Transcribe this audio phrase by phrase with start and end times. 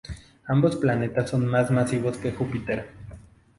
[0.47, 2.87] Ambos planetas son más masivos que Júpiter.